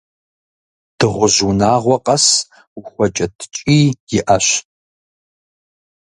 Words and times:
Дыгъужь 0.97 1.39
унагъуэ 1.47 1.97
къэс 2.05 2.25
ухуэкӏэ 2.77 3.27
ткӏий 3.37 3.87
иӏэщ. 4.17 4.47